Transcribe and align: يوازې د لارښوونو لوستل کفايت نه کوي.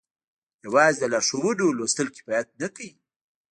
يوازې 0.65 0.97
د 0.99 1.03
لارښوونو 1.13 1.65
لوستل 1.77 2.07
کفايت 2.15 2.47
نه 2.61 2.67
کوي. 2.75 2.91